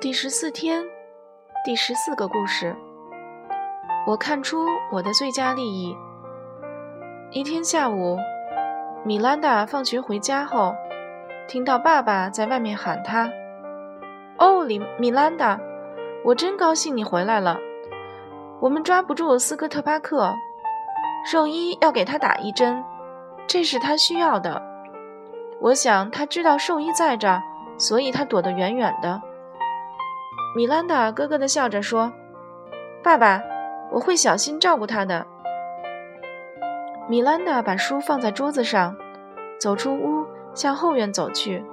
[0.00, 0.82] 第十四天，
[1.62, 2.74] 第十四个故事。
[4.06, 5.94] 我看出我的最佳利益。
[7.32, 8.16] 一天下午，
[9.04, 10.74] 米兰达放学回家后，
[11.46, 13.30] 听到爸爸在外面喊他
[14.40, 15.60] ：“哦，米米兰达，
[16.24, 17.58] 我真高兴你回来了。
[18.58, 20.34] 我们抓不住斯科特巴克，
[21.26, 22.82] 兽医要给他打一针，
[23.46, 24.62] 这是他需要的。
[25.60, 27.38] 我想他知道兽医在这，
[27.76, 29.20] 所以他躲得远远的。”
[30.52, 32.12] 米兰达咯咯地笑着说
[33.04, 33.40] ：“爸爸，
[33.92, 35.24] 我会小心照顾他的。”
[37.08, 38.96] 米兰达把书放在桌子上，
[39.60, 41.64] 走出屋，向后院走去。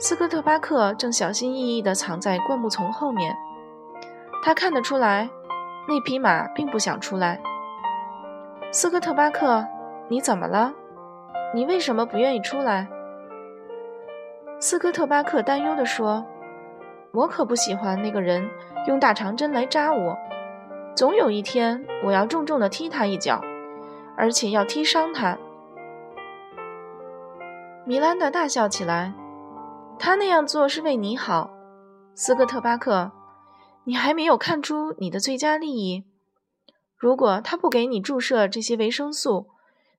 [0.00, 3.36] 斯科特巴克正小心翼翼地藏在灌木丛后面。
[4.42, 5.30] 他看得出来，
[5.86, 7.40] 那匹马并不想出来。
[8.72, 9.64] 斯科特巴克，
[10.08, 10.72] 你怎么了？
[11.54, 12.88] 你为什么不愿意出来？
[14.58, 16.26] 斯科特巴克担忧地说。
[17.12, 18.48] 我可不喜欢那个人
[18.86, 20.16] 用大长针来扎我，
[20.94, 23.42] 总有一天我要重重的踢他一脚，
[24.16, 25.36] 而且要踢伤他。
[27.84, 29.12] 米兰达大笑起来，
[29.98, 31.50] 他那样做是为你好，
[32.14, 33.10] 斯科特巴克，
[33.84, 36.04] 你还没有看出你的最佳利益。
[36.96, 39.48] 如果他不给你注射这些维生素，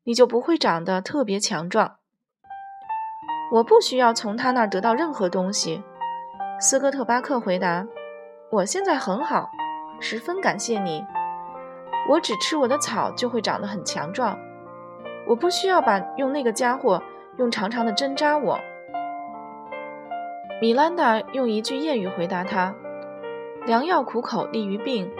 [0.03, 1.97] 你就不会长得特别强壮。
[3.53, 5.83] 我不需要从他那儿得到任何东西。
[6.63, 7.87] 斯科特巴克回答
[8.51, 9.49] ：“我现在很好，
[9.99, 11.03] 十分感谢你。
[12.07, 14.37] 我只吃我的草就会长得很强壮，
[15.25, 17.01] 我不需要把用那个家伙
[17.37, 18.59] 用长长的针扎我。”
[20.61, 22.75] 米兰达用一句谚语回答他
[23.65, 25.11] ：“良药苦口利于病。”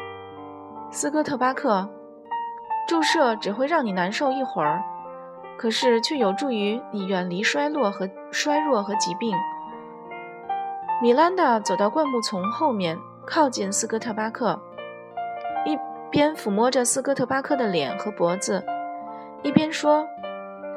[0.91, 1.89] 斯科特巴克，
[2.87, 4.83] 注射只会让你难受一会儿，
[5.57, 9.35] 可是却有助于你远离衰落和衰弱和疾病。
[11.01, 14.61] 米兰达走到灌木丛后面，靠近斯科特巴克，
[15.65, 15.75] 一
[16.11, 18.63] 边抚摸着斯科特巴克的脸和脖子，
[19.41, 20.07] 一边说：“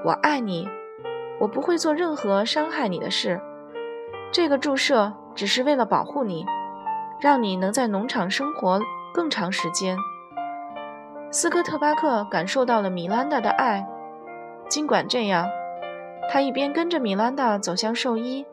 [0.03, 0.67] 我爱你，
[1.39, 3.39] 我不会做任何伤害你的事。
[4.33, 6.47] 这个注射只是为了保护你，
[7.21, 8.81] 让你能在农场生活
[9.13, 9.99] 更长时间。”
[11.31, 13.87] 斯科特巴克感受到了米兰达的爱，
[14.71, 15.47] 尽管这样，
[16.31, 18.47] 他一边跟着米兰达走向兽医。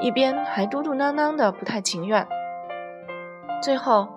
[0.00, 2.26] 一边还嘟嘟囔囔的不太情愿。
[3.62, 4.08] 最后，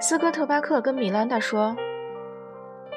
[0.00, 1.76] 斯科特巴克跟米兰达说：“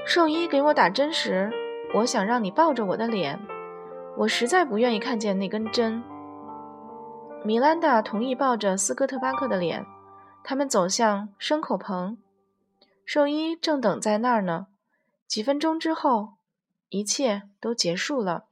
[0.06, 1.52] 兽医给我打针时，
[1.94, 3.40] 我想让你抱着我的脸，
[4.18, 6.04] 我实在不愿意看见那根针。”
[7.46, 9.86] 米兰达同意抱着斯科特巴克的脸。
[10.44, 12.18] 他们走向牲口棚，
[13.06, 14.68] 兽医正等在那儿呢。
[15.28, 16.36] 几分钟之后，
[16.88, 18.46] 一切都结束了。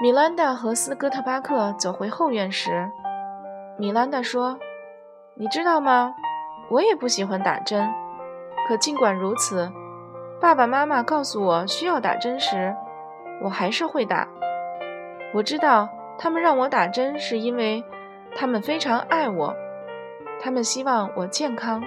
[0.00, 2.90] 米兰达和斯科特巴克走回后院时，
[3.78, 4.58] 米兰达说
[5.36, 6.14] ：“你知道吗？
[6.70, 7.88] 我也不喜欢打针。
[8.66, 9.70] 可尽管如此，
[10.40, 12.74] 爸爸妈妈告诉我需要打针时，
[13.42, 14.26] 我还是会打。
[15.34, 15.88] 我知道
[16.18, 17.84] 他们让我打针是因为
[18.34, 19.54] 他们非常爱我，
[20.40, 21.80] 他们希望我健康。”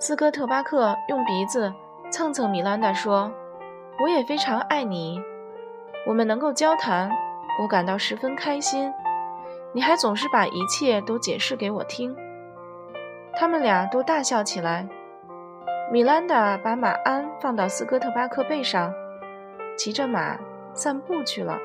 [0.00, 1.72] 斯科特巴克用鼻子
[2.10, 3.30] 蹭蹭米兰达说
[4.02, 5.22] ：“我也非常爱你。”
[6.06, 7.10] 我们能够交谈，
[7.60, 8.92] 我感到十分开心。
[9.72, 12.14] 你还总是把一切都解释给我听。
[13.34, 14.86] 他们俩都大笑起来。
[15.90, 18.92] 米兰达把马鞍放到斯科特巴克背上，
[19.76, 20.38] 骑着马
[20.72, 21.58] 散步去了。